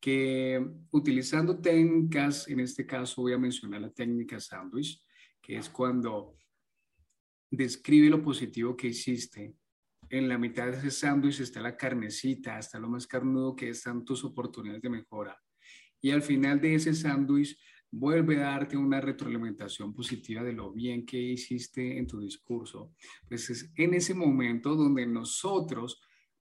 que 0.00 0.62
utilizando 0.90 1.60
técnicas, 1.60 2.46
en 2.48 2.60
este 2.60 2.84
caso 2.84 3.22
voy 3.22 3.32
a 3.32 3.38
mencionar 3.38 3.80
la 3.80 3.90
técnica 3.90 4.38
sandwich, 4.38 5.02
que 5.40 5.56
es 5.56 5.70
cuando 5.70 6.36
describe 7.50 8.10
lo 8.10 8.22
positivo 8.22 8.76
que 8.76 8.88
hiciste. 8.88 9.54
En 10.10 10.28
la 10.28 10.36
mitad 10.36 10.66
de 10.66 10.76
ese 10.76 10.90
sándwich 10.90 11.40
está 11.40 11.62
la 11.62 11.74
carnecita, 11.74 12.58
está 12.58 12.78
lo 12.78 12.90
más 12.90 13.06
carnudo 13.06 13.56
que 13.56 13.70
están 13.70 14.04
tus 14.04 14.24
oportunidades 14.24 14.82
de 14.82 14.90
mejora. 14.90 15.40
Y 16.02 16.10
al 16.10 16.20
final 16.20 16.60
de 16.60 16.74
ese 16.74 16.92
sándwich 16.92 17.58
vuelve 17.96 18.36
a 18.36 18.50
darte 18.50 18.76
una 18.76 19.00
retroalimentación 19.00 19.94
positiva 19.94 20.42
de 20.42 20.52
lo 20.52 20.72
bien 20.72 21.06
que 21.06 21.16
hiciste 21.16 21.96
en 21.96 22.06
tu 22.06 22.20
discurso, 22.20 22.92
pues 23.28 23.50
es 23.50 23.70
en 23.76 23.94
ese 23.94 24.14
momento 24.14 24.74
donde 24.74 25.06
nosotros 25.06 26.00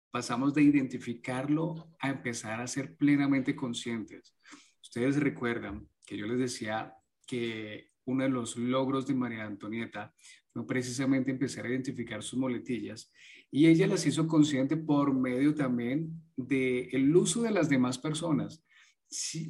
pasamos 0.10 0.54
de 0.54 0.64
identificarlo 0.64 1.90
a 2.00 2.10
empezar 2.10 2.60
a 2.60 2.68
ser 2.68 2.96
plenamente 2.96 3.56
conscientes. 3.56 4.36
Ustedes 4.82 5.18
recuerdan 5.18 5.88
que 6.06 6.18
yo 6.18 6.26
les 6.26 6.40
decía 6.40 6.96
que 7.28 7.92
uno 8.06 8.24
de 8.24 8.30
los 8.30 8.58
logros 8.58 9.06
de 9.06 9.14
María 9.14 9.46
Antonieta 9.46 10.14
fue 10.52 10.66
precisamente 10.66 11.32
empezar 11.32 11.66
a 11.66 11.70
identificar 11.70 12.22
sus 12.24 12.38
moletillas 12.38 13.12
y 13.52 13.68
ella 13.68 13.88
las 13.88 14.06
hizo 14.06 14.28
consciente 14.28 14.76
por 14.76 15.14
medio 15.14 15.54
también 15.54 16.22
del 16.36 16.90
el 16.92 17.16
uso 17.16 17.44
de 17.44 17.52
las 17.52 17.70
demás 17.70 17.98
personas. 17.98 18.64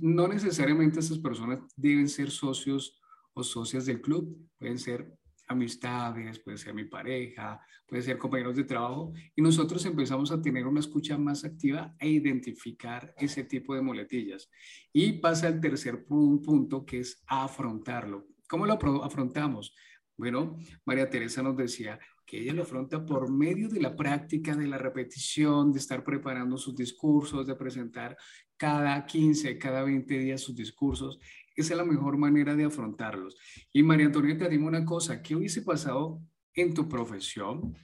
No 0.02 0.28
necesariamente 0.28 1.00
esas 1.00 1.20
personas 1.20 1.60
deben 1.76 2.10
ser 2.10 2.32
socios 2.32 3.00
o 3.34 3.44
socias 3.44 3.86
del 3.86 4.02
club, 4.02 4.38
pueden 4.58 4.78
ser 4.78 5.12
amistades, 5.48 6.40
puede 6.40 6.58
ser 6.58 6.74
mi 6.74 6.86
pareja, 6.86 7.60
puede 7.86 8.02
ser 8.02 8.18
compañeros 8.18 8.56
de 8.56 8.64
trabajo, 8.64 9.14
y 9.36 9.42
nosotros 9.42 9.86
empezamos 9.86 10.32
a 10.32 10.42
tener 10.42 10.66
una 10.68 10.80
escucha 10.80 11.18
más 11.18 11.44
activa 11.44 11.96
e 12.00 12.10
identificar 12.10 13.14
ese 13.18 13.44
tipo 13.44 13.76
de 13.76 13.82
moletillas. 13.82 14.50
Y 14.92 15.14
pasa 15.14 15.48
el 15.48 15.60
tercer 15.60 16.06
punto, 16.06 16.86
que 16.86 17.00
es 17.00 17.22
afrontarlo. 17.28 18.28
¿Cómo 18.48 18.66
lo 18.66 18.74
afrontamos? 19.04 19.76
Bueno, 20.16 20.58
María 20.86 21.10
Teresa 21.10 21.42
nos 21.42 21.58
decía 21.58 22.00
que 22.26 22.40
ella 22.40 22.54
lo 22.54 22.64
afronta 22.64 23.04
por 23.04 23.32
medio 23.32 23.68
de 23.68 23.82
la 23.82 23.96
práctica, 23.96 24.56
de 24.56 24.68
la 24.68 24.78
repetición, 24.78 25.74
de 25.74 25.80
estar 25.80 26.04
preparando 26.04 26.58
sus 26.58 26.76
discursos, 26.76 27.48
de 27.48 27.56
presentar 27.56 28.16
cada 28.64 29.06
15, 29.06 29.58
cada 29.58 29.84
20 29.84 30.20
días 30.20 30.40
sus 30.40 30.56
discursos. 30.56 31.20
Esa 31.54 31.74
es 31.74 31.78
la 31.78 31.84
mejor 31.84 32.18
manera 32.18 32.56
de 32.56 32.64
afrontarlos. 32.64 33.36
Y 33.74 33.84
María 33.84 34.06
Antonieta, 34.06 34.48
dime 34.48 34.68
una 34.68 34.86
cosa, 34.86 35.22
¿qué 35.22 35.36
hubiese 35.36 35.64
pasado 35.64 36.22
en 36.54 36.74
tu 36.74 36.88
profesión 36.88 37.76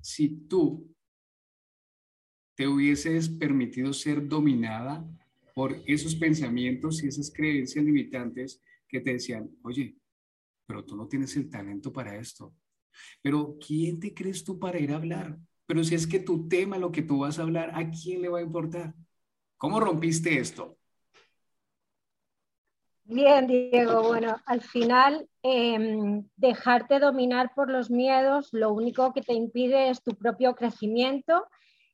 si 0.00 0.48
tú 0.48 0.92
te 2.56 2.66
hubieses 2.66 3.28
permitido 3.28 3.92
ser 3.92 4.26
dominada 4.26 5.08
por 5.54 5.80
esos 5.86 6.16
pensamientos 6.16 7.04
y 7.04 7.06
esas 7.06 7.32
creencias 7.32 7.84
limitantes 7.84 8.60
que 8.88 8.98
te 9.00 9.12
decían, 9.12 9.48
oye, 9.62 9.96
pero 10.66 10.84
tú 10.84 10.96
no 10.96 11.06
tienes 11.06 11.36
el 11.36 11.48
talento 11.48 11.92
para 11.92 12.16
esto. 12.16 12.52
Pero 13.22 13.56
¿quién 13.64 14.00
te 14.00 14.12
crees 14.12 14.42
tú 14.42 14.58
para 14.58 14.80
ir 14.80 14.90
a 14.90 14.96
hablar? 14.96 15.38
Pero 15.66 15.84
si 15.84 15.94
es 15.94 16.08
que 16.08 16.18
tu 16.18 16.48
tema, 16.48 16.78
lo 16.78 16.90
que 16.90 17.02
tú 17.02 17.20
vas 17.20 17.38
a 17.38 17.42
hablar, 17.42 17.70
¿a 17.76 17.88
quién 17.92 18.22
le 18.22 18.28
va 18.28 18.40
a 18.40 18.42
importar? 18.42 18.92
¿Cómo 19.64 19.80
rompiste 19.80 20.38
esto? 20.38 20.76
Bien, 23.04 23.46
Diego. 23.46 24.02
Bueno, 24.02 24.36
al 24.44 24.60
final, 24.60 25.26
em, 25.42 26.28
dejarte 26.36 26.98
dominar 26.98 27.54
por 27.54 27.70
los 27.70 27.88
miedos, 27.90 28.50
lo 28.52 28.74
único 28.74 29.14
que 29.14 29.22
te 29.22 29.32
impide 29.32 29.88
es 29.88 30.02
tu 30.02 30.14
propio 30.16 30.54
crecimiento, 30.54 31.46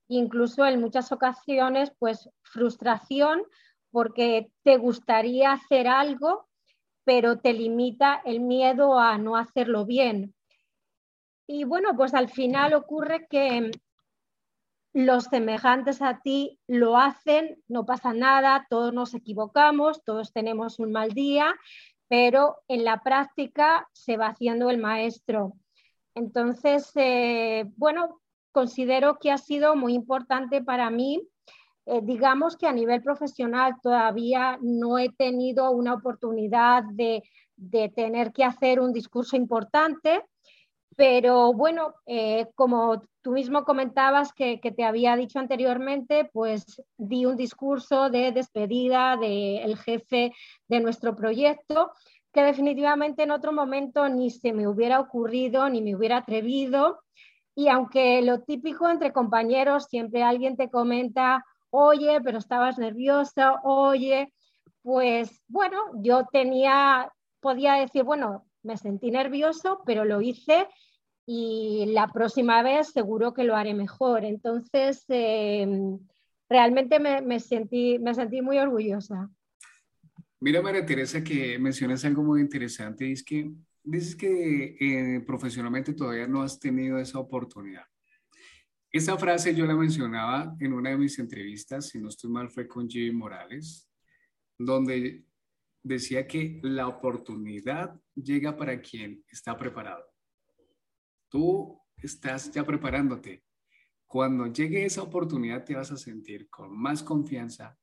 incluso 0.08 0.66
en 0.66 0.80
muchas 0.80 1.12
ocasiones, 1.12 1.92
pues 1.96 2.28
frustración, 2.42 3.44
porque 3.92 4.50
te 4.64 4.76
gustaría 4.76 5.52
hacer 5.52 5.86
algo, 5.86 6.48
pero 7.04 7.38
te 7.38 7.52
limita 7.52 8.20
el 8.24 8.40
miedo 8.40 8.98
a 8.98 9.16
no 9.16 9.36
hacerlo 9.36 9.86
bien. 9.86 10.34
Y 11.46 11.62
bueno, 11.62 11.90
pues 11.96 12.14
al 12.14 12.30
final 12.30 12.74
ocurre 12.74 13.28
que 13.30 13.70
los 14.92 15.24
semejantes 15.24 16.02
a 16.02 16.20
ti 16.20 16.58
lo 16.66 16.96
hacen, 16.96 17.62
no 17.68 17.86
pasa 17.86 18.12
nada, 18.12 18.66
todos 18.68 18.92
nos 18.92 19.14
equivocamos, 19.14 20.02
todos 20.04 20.32
tenemos 20.32 20.78
un 20.78 20.92
mal 20.92 21.10
día, 21.10 21.54
pero 22.08 22.56
en 22.68 22.84
la 22.84 23.02
práctica 23.02 23.88
se 23.92 24.16
va 24.16 24.28
haciendo 24.28 24.70
el 24.70 24.78
maestro. 24.78 25.54
Entonces, 26.14 26.90
eh, 26.96 27.70
bueno, 27.76 28.20
considero 28.52 29.18
que 29.20 29.30
ha 29.30 29.38
sido 29.38 29.76
muy 29.76 29.94
importante 29.94 30.62
para 30.62 30.90
mí 30.90 31.22
eh, 31.86 32.00
digamos 32.02 32.56
que 32.56 32.68
a 32.68 32.72
nivel 32.72 33.02
profesional 33.02 33.74
todavía 33.82 34.58
no 34.62 34.96
he 34.98 35.08
tenido 35.10 35.72
una 35.72 35.94
oportunidad 35.94 36.84
de, 36.92 37.22
tener 37.94 38.32
que 38.32 38.44
hacer 38.44 38.80
un 38.80 38.92
discurso 38.92 39.36
importante, 39.36 40.22
pero 40.96 41.52
bueno, 41.52 41.94
eh, 42.06 42.48
como 42.54 43.02
tú 43.22 43.32
mismo 43.32 43.64
comentabas 43.64 44.32
que, 44.32 44.58
te 44.58 44.84
había 44.84 45.16
dicho 45.16 45.38
anteriormente, 45.38 46.28
pues 46.32 46.82
di 46.96 47.26
un 47.26 47.36
discurso 47.36 48.10
de 48.10 48.32
despedida 48.32 49.16
del 49.16 49.76
jefe 49.78 50.32
de 50.68 50.80
nuestro 50.80 51.14
proyecto, 51.14 51.92
que 52.32 52.42
definitivamente 52.42 53.22
en 53.22 53.30
otro 53.30 53.52
momento 53.52 54.08
ni 54.08 54.30
se 54.30 54.52
me 54.52 54.68
hubiera 54.68 55.00
ocurrido, 55.00 55.68
ni 55.68 55.82
me 55.82 55.94
hubiera 55.96 56.18
atrevido. 56.18 57.00
Y 57.54 57.68
aunque 57.68 58.22
lo 58.22 58.40
típico 58.42 58.88
entre 58.88 59.12
compañeros, 59.12 59.86
siempre 59.86 60.22
alguien 60.22 60.56
te 60.56 60.70
comenta, 60.70 61.44
oye, 61.70 62.20
pero 62.22 62.38
estabas 62.38 62.78
nerviosa, 62.78 63.60
oye, 63.64 64.32
pues 64.82 65.42
bueno, 65.48 65.78
yo 65.96 66.24
tenía, 66.32 67.12
podía 67.40 67.74
decir, 67.74 68.04
bueno, 68.04 68.44
me 68.62 68.76
sentí 68.76 69.10
nervioso, 69.10 69.82
pero 69.86 70.04
lo 70.04 70.20
hice 70.20 70.66
y 71.26 71.86
la 71.92 72.08
próxima 72.08 72.62
vez 72.62 72.88
seguro 72.88 73.34
que 73.34 73.44
lo 73.44 73.56
haré 73.56 73.74
mejor. 73.74 74.24
Entonces, 74.24 75.04
em, 75.08 75.98
realmente 76.48 76.98
me, 76.98 77.40
sentí, 77.40 77.98
me 77.98 78.14
sentí 78.14 78.42
muy 78.42 78.58
orgullosa. 78.58 79.30
Mira, 80.40 80.62
María 80.62 80.84
Teresa, 80.84 81.22
que 81.22 81.58
mencionas 81.58 82.04
algo 82.04 82.22
muy 82.22 82.40
interesante, 82.40 83.12
es 83.12 83.22
que 83.22 83.52
dices 83.82 84.16
que 84.16 84.76
eh, 84.80 85.20
profesionalmente 85.20 85.92
todavía 85.92 86.26
no 86.26 86.42
has 86.42 86.58
tenido 86.58 86.98
esa 86.98 87.18
oportunidad. 87.18 87.84
Esa 88.92 89.16
frase 89.16 89.54
yo 89.54 89.66
la 89.66 89.76
mencionaba 89.76 90.56
en 90.58 90.72
una 90.72 90.90
de 90.90 90.96
mis 90.96 91.18
entrevistas, 91.18 91.88
si 91.88 92.00
no 92.00 92.08
estoy 92.08 92.30
mal, 92.30 92.50
fue 92.50 92.66
con 92.66 92.88
Jimmy 92.88 93.12
Morales, 93.12 93.88
donde 94.58 95.24
decía 95.82 96.26
que 96.26 96.60
la 96.62 96.88
oportunidad 96.88 97.98
llega 98.14 98.56
para 98.56 98.80
quien 98.80 99.24
está 99.28 99.56
preparado. 99.56 100.04
Tú 101.28 101.80
estás 101.96 102.50
ya 102.50 102.64
preparándote. 102.64 103.44
Cuando 104.06 104.46
llegue 104.46 104.84
esa 104.84 105.02
oportunidad 105.02 105.64
te 105.64 105.76
vas 105.76 105.92
a 105.92 105.96
sentir 105.96 106.48
con 106.50 106.76
más 106.76 107.02
confianza, 107.02 107.78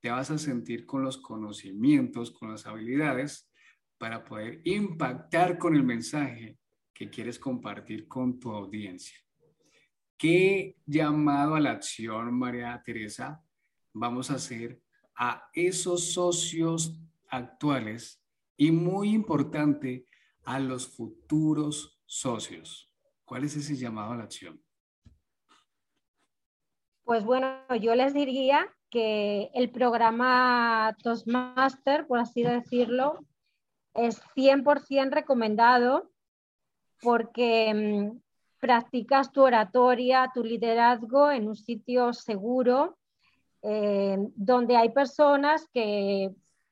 te 0.00 0.10
vas 0.10 0.30
a 0.30 0.38
sentir 0.38 0.86
con 0.86 1.02
los 1.02 1.18
conocimientos, 1.18 2.30
con 2.30 2.50
las 2.50 2.66
habilidades 2.66 3.50
para 3.98 4.24
poder 4.24 4.62
impactar 4.64 5.58
con 5.58 5.76
el 5.76 5.84
mensaje 5.84 6.58
que 6.92 7.10
quieres 7.10 7.38
compartir 7.38 8.08
con 8.08 8.40
tu 8.40 8.50
audiencia. 8.50 9.16
¿Qué 10.16 10.76
llamado 10.84 11.54
a 11.54 11.60
la 11.60 11.72
acción, 11.72 12.34
María 12.38 12.82
Teresa, 12.84 13.42
vamos 13.92 14.30
a 14.30 14.34
hacer 14.34 14.82
a 15.16 15.48
esos 15.52 16.12
socios 16.12 16.98
actuales 17.30 18.22
y 18.56 18.70
muy 18.72 19.14
importante, 19.14 20.06
a 20.44 20.58
los 20.58 20.88
futuros 20.88 22.00
socios? 22.04 22.92
¿Cuál 23.24 23.44
es 23.44 23.56
ese 23.56 23.76
llamado 23.76 24.12
a 24.12 24.16
la 24.16 24.24
acción? 24.24 24.60
Pues 27.04 27.24
bueno, 27.24 27.48
yo 27.80 27.94
les 27.94 28.14
diría 28.14 28.66
que 28.90 29.50
el 29.54 29.70
programa 29.70 30.96
Toastmaster, 31.02 32.06
por 32.06 32.18
así 32.18 32.42
decirlo, 32.42 33.18
es 33.94 34.20
100% 34.36 35.10
recomendado 35.10 36.10
porque 37.00 37.72
mm, 37.74 38.20
practicas 38.60 39.32
tu 39.32 39.42
oratoria, 39.42 40.30
tu 40.34 40.44
liderazgo 40.44 41.30
en 41.30 41.48
un 41.48 41.56
sitio 41.56 42.12
seguro, 42.12 42.98
eh, 43.62 44.16
donde 44.34 44.76
hay 44.76 44.90
personas 44.90 45.68
que 45.72 46.30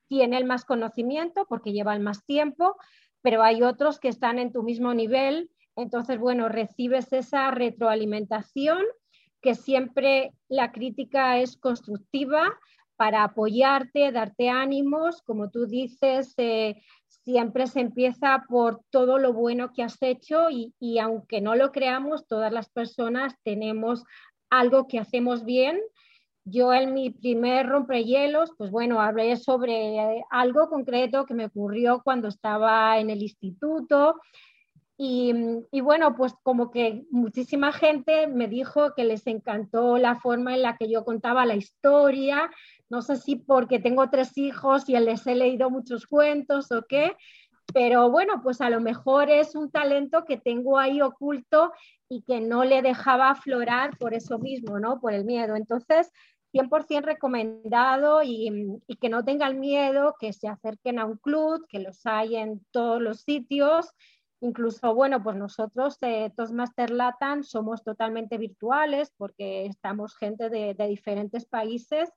tienen 0.09 0.45
más 0.45 0.65
conocimiento 0.65 1.45
porque 1.47 1.71
llevan 1.71 2.03
más 2.03 2.25
tiempo, 2.25 2.75
pero 3.21 3.43
hay 3.43 3.63
otros 3.63 3.99
que 3.99 4.09
están 4.09 4.39
en 4.39 4.51
tu 4.51 4.63
mismo 4.63 4.93
nivel. 4.93 5.49
Entonces, 5.77 6.19
bueno, 6.19 6.49
recibes 6.49 7.13
esa 7.13 7.51
retroalimentación, 7.51 8.79
que 9.41 9.55
siempre 9.55 10.33
la 10.49 10.73
crítica 10.73 11.39
es 11.39 11.55
constructiva 11.55 12.59
para 12.97 13.23
apoyarte, 13.23 14.11
darte 14.11 14.49
ánimos, 14.49 15.21
como 15.21 15.49
tú 15.49 15.65
dices, 15.65 16.33
eh, 16.35 16.81
siempre 17.07 17.67
se 17.67 17.79
empieza 17.79 18.43
por 18.49 18.81
todo 18.89 19.19
lo 19.19 19.31
bueno 19.31 19.71
que 19.71 19.83
has 19.83 20.01
hecho 20.01 20.49
y, 20.49 20.99
aunque 20.99 21.39
no 21.39 21.55
lo 21.55 21.71
creamos, 21.71 22.27
todas 22.27 22.51
las 22.51 22.67
personas 22.69 23.35
tenemos 23.43 24.03
algo 24.49 24.87
que 24.89 24.99
hacemos 24.99 25.45
bien. 25.45 25.79
Yo 26.49 26.73
en 26.73 26.93
mi 26.93 27.09
primer 27.11 27.67
rompehielos, 27.67 28.51
pues 28.57 28.71
bueno, 28.71 29.01
hablé 29.01 29.35
sobre 29.37 30.23
algo 30.29 30.69
concreto 30.69 31.25
que 31.25 31.33
me 31.33 31.45
ocurrió 31.45 32.01
cuando 32.03 32.27
estaba 32.27 32.99
en 32.99 33.09
el 33.09 33.21
instituto 33.21 34.15
y, 35.01 35.79
bueno, 35.79 36.13
pues 36.17 36.33
como 36.43 36.71
que 36.71 37.05
muchísima 37.09 37.71
gente 37.71 38.27
me 38.27 38.49
dijo 38.49 38.93
que 38.95 39.05
les 39.05 39.25
encantó 39.27 39.97
la 39.97 40.15
forma 40.15 40.55
en 40.55 40.61
la 40.61 40.75
que 40.75 40.89
yo 40.89 41.05
contaba 41.05 41.45
la 41.45 41.55
historia, 41.55 42.51
No 42.89 43.01
sé 43.01 43.15
si 43.15 43.37
porque 43.37 43.79
tengo 43.79 44.09
tres 44.09 44.37
hijos 44.37 44.89
y 44.89 44.99
les 44.99 45.25
he 45.25 45.35
leído 45.35 45.69
muchos 45.69 46.05
cuentos 46.05 46.69
o 46.73 46.83
qué, 46.85 47.15
pero 47.73 48.09
bueno, 48.09 48.41
pues 48.43 48.59
a 48.59 48.69
lo 48.69 48.81
mejor 48.81 49.29
es 49.29 49.55
un 49.55 49.71
talento 49.71 50.25
que 50.25 50.35
tengo 50.35 50.77
ahí 50.77 51.01
oculto 51.01 51.71
y 52.09 52.23
que 52.23 52.41
no 52.41 52.65
le 52.65 52.81
dejaba 52.81 53.29
aflorar 53.29 53.97
por 53.99 54.13
eso 54.13 54.37
mismo, 54.37 54.79
¿no? 54.79 54.99
Por 54.99 55.13
el 55.13 55.23
miedo. 55.23 55.55
Entonces, 55.55 56.11
100% 56.53 57.03
recomendado 57.03 58.21
y, 58.23 58.81
que 58.99 59.09
no 59.09 59.23
tengan 59.23 59.59
miedo, 59.59 60.15
que 60.19 60.33
se 60.33 60.47
acerquen 60.47 60.99
a 60.99 61.05
un 61.05 61.17
club, 61.17 61.65
que 61.67 61.79
los 61.79 62.05
hay 62.05 62.35
en 62.35 62.65
todos 62.71 63.01
los 63.01 63.21
sitios. 63.21 63.91
Incluso, 64.41 64.95
bueno, 64.95 65.21
pues 65.21 65.35
nosotros, 65.35 65.97
eh, 66.01 66.31
Toastmaster 66.35 66.91
somos 67.43 67.83
totalmente 67.83 68.37
virtuales 68.37 69.11
porque 69.17 69.65
estamos 69.65 70.15
gente 70.15 70.49
de, 70.49 70.73
de 70.73 70.87
diferentes 70.87 71.45
países. 71.45 72.09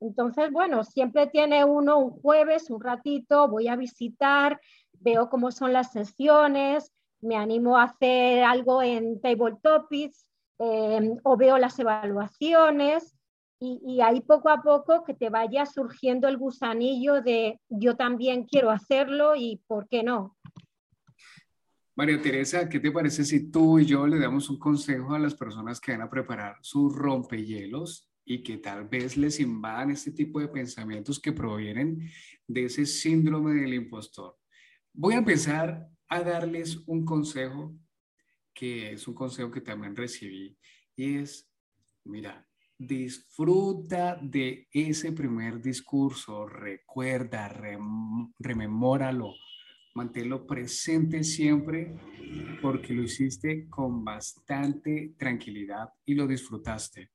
Entonces, 0.00 0.50
bueno, 0.52 0.84
siempre 0.84 1.28
tiene 1.28 1.64
uno 1.64 1.98
un 1.98 2.10
jueves, 2.10 2.70
un 2.70 2.80
ratito, 2.80 3.48
voy 3.48 3.68
a 3.68 3.76
visitar, 3.76 4.60
veo 4.92 5.30
cómo 5.30 5.50
son 5.50 5.72
las 5.72 5.92
sesiones, 5.92 6.92
me 7.20 7.36
animo 7.36 7.78
a 7.78 7.84
hacer 7.84 8.42
algo 8.42 8.82
en 8.82 9.20
Table 9.20 9.56
Topics 9.62 10.26
eh, 10.58 11.14
o 11.22 11.36
veo 11.36 11.56
las 11.56 11.78
evaluaciones 11.78 13.16
y, 13.64 14.00
ahí 14.00 14.20
poco 14.20 14.48
a 14.48 14.60
poco 14.60 15.04
que 15.04 15.14
te 15.14 15.30
vaya 15.30 15.64
surgiendo 15.66 16.26
el 16.26 16.36
gusanillo 16.36 17.22
de 17.22 17.60
yo 17.68 17.96
también 17.96 18.44
quiero 18.44 18.70
hacerlo 18.70 19.36
y 19.36 19.62
por 19.68 19.88
qué 19.88 20.02
no. 20.02 20.36
María 21.94 22.20
Teresa, 22.20 22.68
¿qué 22.68 22.80
te 22.80 22.90
parece 22.90 23.24
si 23.24 23.50
tú 23.50 23.78
y 23.78 23.86
yo 23.86 24.06
le 24.06 24.18
damos 24.18 24.50
un 24.50 24.58
consejo 24.58 25.14
a 25.14 25.18
las 25.18 25.34
personas 25.34 25.80
que 25.80 25.92
van 25.92 26.02
a 26.02 26.10
preparar 26.10 26.56
sus 26.62 26.92
rompehielos 26.92 28.10
y 28.24 28.42
que 28.42 28.58
tal 28.58 28.88
vez 28.88 29.16
les 29.16 29.38
invadan 29.38 29.90
este 29.90 30.10
tipo 30.10 30.40
de 30.40 30.48
pensamientos 30.48 31.20
que 31.20 31.32
provienen 31.32 32.10
de 32.48 32.64
ese 32.64 32.84
síndrome 32.84 33.54
del 33.54 33.74
impostor? 33.74 34.38
Voy 34.92 35.14
a 35.14 35.18
empezar 35.18 35.86
a 36.08 36.20
darles 36.22 36.78
un 36.86 37.04
consejo 37.04 37.76
que 38.52 38.92
es 38.92 39.06
un 39.06 39.14
consejo 39.14 39.52
que 39.52 39.60
también 39.60 39.94
recibí 39.94 40.58
y 40.96 41.18
es, 41.18 41.48
mira, 42.04 42.46
disfruta 42.86 44.18
de 44.20 44.68
ese 44.72 45.12
primer 45.12 45.60
discurso, 45.60 46.46
recuerda, 46.46 47.48
rememóralo, 48.38 49.34
manténlo 49.94 50.46
presente 50.46 51.22
siempre 51.22 51.94
porque 52.60 52.94
lo 52.94 53.02
hiciste 53.02 53.68
con 53.68 54.04
bastante 54.04 55.14
tranquilidad 55.18 55.88
y 56.04 56.14
lo 56.14 56.26
disfrutaste. 56.26 57.10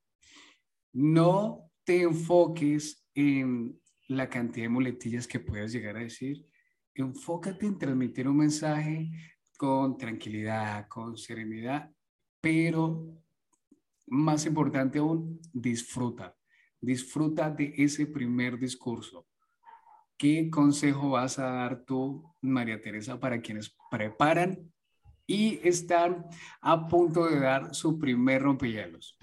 No 0.94 1.72
te 1.84 2.02
enfoques 2.02 3.06
en 3.14 3.80
la 4.08 4.30
cantidad 4.30 4.66
de 4.66 4.70
muletillas 4.70 5.28
que 5.28 5.40
puedes 5.40 5.72
llegar 5.72 5.98
a 5.98 6.02
decir, 6.02 6.46
enfócate 6.94 7.66
en 7.66 7.78
transmitir 7.78 8.28
un 8.28 8.38
mensaje 8.38 9.12
con 9.58 9.98
tranquilidad, 9.98 10.88
con 10.88 11.18
serenidad, 11.18 11.92
pero 12.40 13.24
más 14.08 14.46
importante 14.46 15.00
aún, 15.00 15.40
disfruta. 15.54 16.36
Disfruta 16.80 17.50
de 17.50 17.74
ese 17.78 18.08
primer 18.08 18.58
discurso. 18.58 19.28
¿Qué 20.18 20.50
consejo 20.50 21.12
vas 21.12 21.38
a 21.38 21.52
dar 21.52 21.86
tú, 21.86 22.24
María 22.42 22.82
Teresa, 22.82 23.20
para 23.20 23.40
quienes 23.40 23.76
preparan 23.92 24.72
y 25.28 25.60
están 25.68 26.26
a 26.62 26.88
punto 26.88 27.28
de 27.28 27.40
dar 27.40 27.76
su 27.76 28.00
primer 28.00 28.42
rompehielos? 28.42 29.18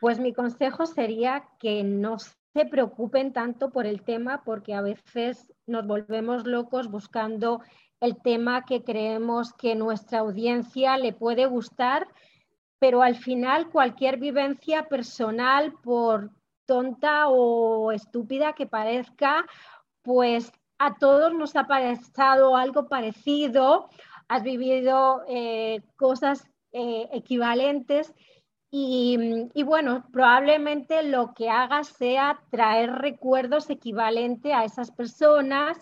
Pues 0.00 0.20
mi 0.20 0.32
consejo 0.32 0.86
sería 0.86 1.48
que 1.58 1.82
no 1.82 2.18
se 2.18 2.66
preocupen 2.66 3.32
tanto 3.32 3.70
por 3.70 3.86
el 3.86 4.02
tema 4.02 4.42
porque 4.44 4.74
a 4.74 4.82
veces 4.82 5.52
nos 5.66 5.86
volvemos 5.86 6.46
locos 6.46 6.90
buscando 6.90 7.62
el 8.00 8.20
tema 8.20 8.64
que 8.64 8.84
creemos 8.84 9.52
que 9.54 9.74
nuestra 9.74 10.20
audiencia 10.20 10.96
le 10.98 11.12
puede 11.12 11.46
gustar, 11.46 12.06
pero 12.78 13.02
al 13.02 13.16
final 13.16 13.70
cualquier 13.70 14.18
vivencia 14.18 14.88
personal, 14.88 15.72
por 15.82 16.30
tonta 16.66 17.28
o 17.28 17.92
estúpida 17.92 18.52
que 18.52 18.66
parezca, 18.66 19.46
pues 20.02 20.52
a 20.78 20.96
todos 20.98 21.32
nos 21.34 21.56
ha 21.56 21.66
pasado 21.66 22.56
algo 22.56 22.88
parecido, 22.88 23.88
has 24.28 24.42
vivido 24.42 25.22
eh, 25.28 25.80
cosas 25.96 26.46
eh, 26.72 27.08
equivalentes 27.12 28.14
y, 28.70 29.48
y, 29.54 29.62
bueno, 29.62 30.04
probablemente 30.12 31.02
lo 31.02 31.32
que 31.32 31.48
hagas 31.48 31.88
sea 31.88 32.38
traer 32.50 32.92
recuerdos 32.92 33.70
equivalentes 33.70 34.52
a 34.52 34.64
esas 34.64 34.90
personas, 34.90 35.78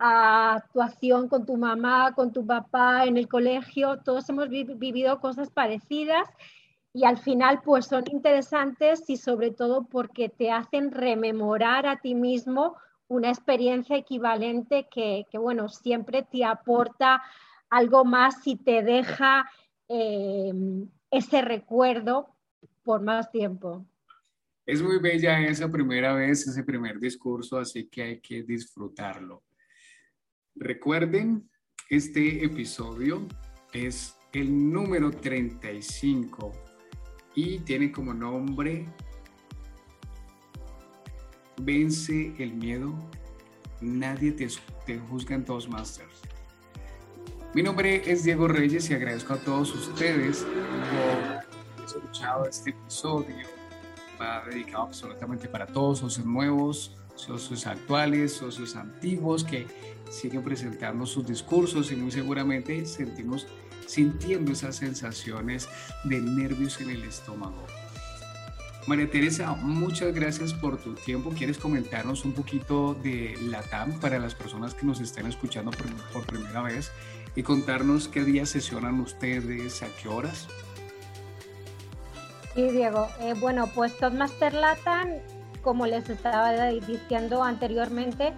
a 0.00 0.54
actuación 0.54 1.28
con 1.28 1.46
tu 1.46 1.56
mamá, 1.56 2.12
con 2.14 2.32
tu 2.32 2.44
papá 2.44 3.04
en 3.04 3.16
el 3.16 3.28
colegio, 3.28 4.00
todos 4.04 4.28
hemos 4.28 4.48
vivido 4.48 5.20
cosas 5.20 5.50
parecidas 5.50 6.28
y 6.92 7.04
al 7.04 7.18
final 7.18 7.60
pues 7.62 7.86
son 7.86 8.04
interesantes 8.10 9.08
y 9.08 9.16
sobre 9.16 9.52
todo 9.52 9.86
porque 9.86 10.28
te 10.28 10.50
hacen 10.50 10.90
rememorar 10.90 11.86
a 11.86 12.00
ti 12.00 12.16
mismo 12.16 12.76
una 13.06 13.28
experiencia 13.28 13.96
equivalente 13.96 14.88
que, 14.90 15.26
que 15.30 15.38
bueno, 15.38 15.68
siempre 15.68 16.22
te 16.22 16.44
aporta 16.44 17.22
algo 17.68 18.04
más 18.04 18.44
y 18.46 18.56
te 18.56 18.82
deja... 18.82 19.48
Eh, 19.88 20.52
ese 21.10 21.42
recuerdo 21.42 22.28
por 22.82 23.02
más 23.02 23.30
tiempo. 23.30 23.86
Es 24.64 24.82
muy 24.82 24.98
bella 24.98 25.40
esa 25.40 25.70
primera 25.70 26.14
vez, 26.14 26.46
ese 26.46 26.62
primer 26.62 27.00
discurso, 27.00 27.58
así 27.58 27.88
que 27.88 28.02
hay 28.02 28.20
que 28.20 28.42
disfrutarlo. 28.42 29.42
Recuerden, 30.56 31.48
este 31.88 32.44
episodio 32.44 33.26
es 33.72 34.16
el 34.32 34.72
número 34.72 35.10
35 35.10 36.52
y 37.34 37.60
tiene 37.60 37.92
como 37.92 38.12
nombre 38.12 38.86
Vence 41.62 42.34
el 42.38 42.54
miedo, 42.54 42.94
nadie 43.80 44.32
te, 44.32 44.48
te 44.86 44.98
juzga 44.98 45.34
en 45.34 45.44
Toastmasters. 45.44 46.22
Mi 47.54 47.62
nombre 47.62 48.10
es 48.10 48.24
Diego 48.24 48.48
Reyes 48.48 48.88
y 48.90 48.94
agradezco 48.94 49.34
a 49.34 49.36
todos 49.36 49.74
ustedes 49.74 50.46
por 51.76 51.84
escuchado 51.84 52.46
este 52.46 52.70
episodio. 52.70 53.46
Va 54.20 54.44
dedicado 54.46 54.84
absolutamente 54.84 55.48
para 55.48 55.66
todos, 55.66 55.98
socios 55.98 56.26
nuevos, 56.26 56.99
socios 57.20 57.66
actuales, 57.66 58.32
socios 58.32 58.76
antiguos 58.76 59.44
que 59.44 59.66
siguen 60.10 60.42
presentando 60.42 61.06
sus 61.06 61.26
discursos 61.26 61.92
y 61.92 61.96
muy 61.96 62.10
seguramente 62.10 62.84
sentimos 62.86 63.46
sintiendo 63.86 64.52
esas 64.52 64.76
sensaciones 64.76 65.68
de 66.04 66.20
nervios 66.20 66.80
en 66.80 66.90
el 66.90 67.02
estómago. 67.04 67.66
María 68.86 69.10
Teresa, 69.10 69.52
muchas 69.54 70.14
gracias 70.14 70.54
por 70.54 70.78
tu 70.78 70.94
tiempo. 70.94 71.30
¿Quieres 71.30 71.58
comentarnos 71.58 72.24
un 72.24 72.32
poquito 72.32 72.94
de 72.94 73.36
la 73.42 73.62
TAM 73.62 74.00
para 74.00 74.18
las 74.18 74.34
personas 74.34 74.74
que 74.74 74.86
nos 74.86 75.00
estén 75.00 75.26
escuchando 75.26 75.70
por, 76.12 76.26
primera 76.26 76.62
vez 76.62 76.90
y 77.36 77.42
contarnos 77.42 78.08
qué 78.08 78.24
días 78.24 78.48
sesionan 78.48 79.00
ustedes, 79.00 79.82
a 79.82 79.88
qué 80.02 80.08
horas. 80.08 80.48
Sí, 82.54 82.62
Diego. 82.72 83.08
Eh, 83.20 83.34
bueno, 83.38 83.68
pues 83.74 83.96
Toastmaster 83.96 84.54
Latam, 84.54 85.08
como 85.62 85.86
les 85.86 86.08
estaba 86.08 86.52
diciendo 86.68 87.42
anteriormente, 87.42 88.32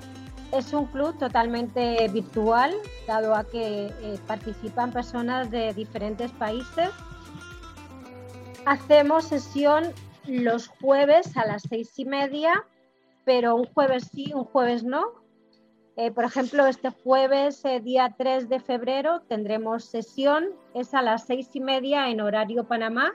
es 0.53 0.73
un 0.73 0.87
club 0.87 1.19
totalmente 1.19 2.07
virtual, 2.09 2.75
dado 3.07 3.35
a 3.35 3.45
que 3.45 3.87
eh, 3.87 4.19
participan 4.27 4.93
personas 4.93 5.51
de 5.51 5.73
diferentes 5.73 6.31
países. 6.33 6.91
Hacemos 8.67 9.25
sesión 9.25 9.93
los 10.27 10.69
jueves 10.69 11.37
a 11.37 11.47
las 11.47 11.63
seis 11.63 11.99
y 11.99 12.05
media, 12.05 12.65
pero 13.25 13.57
un 13.57 13.65
jueves 13.65 14.09
sí, 14.13 14.33
un 14.35 14.45
jueves 14.45 14.85
no, 14.85 15.23
eh, 15.97 16.11
por 16.11 16.25
ejemplo, 16.25 16.67
este 16.67 16.91
jueves, 16.91 17.65
eh, 17.65 17.81
día 17.81 18.15
3 18.17 18.49
de 18.49 18.61
febrero, 18.61 19.21
tendremos 19.29 19.85
sesión, 19.85 20.47
es 20.75 20.95
a 20.95 21.03
las 21.03 21.27
seis 21.27 21.51
y 21.53 21.61
media 21.61 22.09
en 22.09 22.23
horario 22.23 22.65
Panamá. 22.65 23.13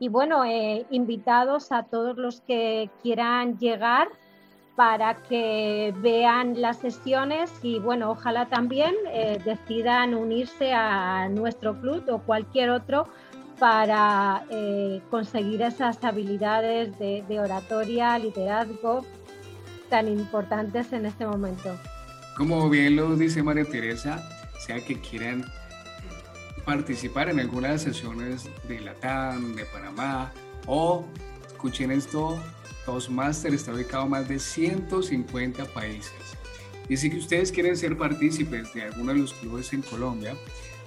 Y 0.00 0.08
bueno, 0.08 0.44
eh, 0.44 0.86
invitados 0.90 1.72
a 1.72 1.84
todos 1.84 2.16
los 2.16 2.40
que 2.42 2.90
quieran 3.02 3.58
llegar 3.58 4.08
para 4.76 5.16
que 5.16 5.92
vean 5.98 6.60
las 6.60 6.78
sesiones 6.78 7.50
y 7.62 7.80
bueno, 7.80 8.12
ojalá 8.12 8.46
también 8.46 8.94
decidan 9.44 10.14
unirse 10.14 10.72
a 10.72 11.28
nuestro 11.28 11.80
club 11.80 12.04
o 12.08 12.18
cualquier 12.18 12.70
otro 12.70 13.08
para 13.58 14.44
conseguir 15.10 15.62
esas 15.62 16.04
habilidades 16.04 16.96
de 16.96 17.40
oratoria, 17.40 18.16
liderazgo 18.20 19.04
tan 19.88 20.08
importantes 20.08 20.92
en 20.92 21.06
este 21.06 21.26
momento. 21.26 21.76
Como 22.36 22.68
bien 22.70 22.96
lo 22.96 23.16
dice 23.16 23.42
María 23.42 23.64
Teresa, 23.64 24.22
sea 24.58 24.80
que 24.80 25.00
quieran 25.00 25.44
participar 26.68 27.30
en 27.30 27.40
algunas 27.40 27.80
sesiones 27.80 28.50
de 28.68 28.78
Latam, 28.80 29.56
de 29.56 29.64
Panamá, 29.64 30.30
o 30.66 31.02
escuchen 31.46 31.90
esto 31.90 32.38
Toastmaster 32.84 33.54
está 33.54 33.72
ubicado 33.72 34.04
en 34.04 34.10
más 34.10 34.28
de 34.28 34.38
150 34.38 35.64
países. 35.72 36.12
Y 36.90 36.98
si 36.98 37.08
ustedes 37.16 37.52
quieren 37.52 37.74
ser 37.74 37.96
partícipes 37.96 38.74
de 38.74 38.82
alguno 38.82 39.14
de 39.14 39.20
los 39.20 39.32
clubes 39.32 39.72
en 39.72 39.80
Colombia, 39.80 40.36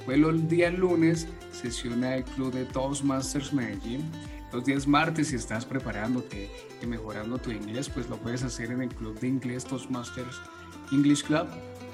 pues 0.05 0.19
los 0.19 0.47
días 0.47 0.71
lunes 0.71 1.27
sesiona 1.51 2.17
el 2.17 2.25
club 2.25 2.53
de 2.53 2.65
Toastmasters 2.65 3.51
Medellín. 3.51 4.07
Los 4.53 4.63
días 4.65 4.85
martes, 4.85 5.29
si 5.29 5.35
estás 5.35 5.65
preparándote 5.65 6.51
y 6.79 6.85
mejorando 6.85 7.39
tu 7.39 7.49
inglés, 7.49 7.89
pues 7.89 8.07
lo 8.07 8.17
puedes 8.17 8.43
hacer 8.43 8.69
en 8.69 8.83
el 8.83 8.89
club 8.89 9.19
de 9.19 9.29
inglés 9.29 9.65
Toastmasters 9.65 10.41
English 10.91 11.23
Club. 11.23 11.47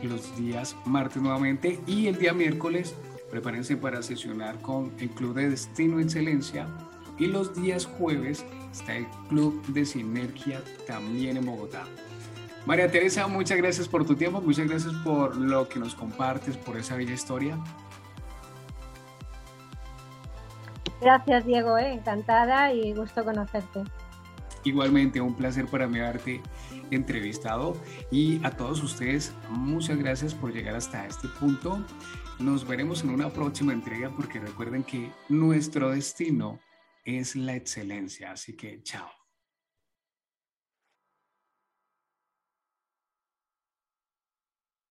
Los 0.03 0.35
días 0.35 0.75
martes 0.83 1.21
nuevamente 1.21 1.79
y 1.87 2.07
el 2.07 2.19
día 2.19 2.33
miércoles 2.33 2.93
prepárense 3.29 3.77
para 3.77 4.01
sesionar 4.01 4.59
con 4.61 4.93
el 4.99 5.09
club 5.09 5.35
de 5.35 5.49
Destino 5.49 5.99
Excelencia. 5.99 6.67
Y 7.17 7.27
los 7.27 7.59
días 7.59 7.85
jueves 7.85 8.45
está 8.71 8.95
el 8.95 9.07
club 9.29 9.65
de 9.67 9.85
Sinergia 9.85 10.61
también 10.85 11.37
en 11.37 11.45
Bogotá. 11.45 11.85
María 12.65 12.91
Teresa, 12.91 13.27
muchas 13.27 13.57
gracias 13.57 13.87
por 13.87 14.05
tu 14.05 14.15
tiempo, 14.15 14.41
muchas 14.41 14.67
gracias 14.67 14.93
por 15.03 15.37
lo 15.37 15.69
que 15.69 15.79
nos 15.79 15.95
compartes, 15.95 16.57
por 16.57 16.77
esa 16.77 16.95
bella 16.95 17.13
historia. 17.13 17.57
Gracias, 20.99 21.45
Diego, 21.45 21.77
eh, 21.77 21.93
encantada 21.93 22.73
y 22.73 22.93
gusto 22.93 23.23
conocerte. 23.23 23.83
Igualmente, 24.63 25.21
un 25.21 25.33
placer 25.33 25.67
para 25.67 25.87
mí 25.87 25.99
haberte 25.99 26.41
entrevistado 26.91 27.77
y 28.11 28.43
a 28.43 28.51
todos 28.51 28.83
ustedes, 28.83 29.33
muchas 29.49 29.97
gracias 29.97 30.33
por 30.33 30.51
llegar 30.51 30.75
hasta 30.75 31.05
este 31.05 31.27
punto. 31.39 31.85
Nos 32.39 32.67
veremos 32.67 33.03
en 33.03 33.09
una 33.09 33.29
próxima 33.31 33.73
entrega 33.73 34.11
porque 34.15 34.39
recuerden 34.39 34.83
que 34.83 35.11
nuestro 35.27 35.89
destino 35.89 36.59
es 37.03 37.35
la 37.35 37.55
excelencia. 37.55 38.31
Así 38.31 38.53
que 38.53 38.83
chao. 38.83 39.16